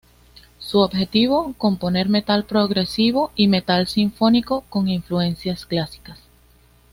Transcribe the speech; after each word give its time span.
Su 0.57 0.79
objetivo: 0.79 1.53
componer 1.59 2.09
Metal 2.09 2.43
Progresivo 2.45 3.31
y 3.35 3.47
metal 3.47 3.85
sinfónico 3.87 4.61
con 4.61 4.87
influencias 4.87 5.67
clásicas. 5.67 6.17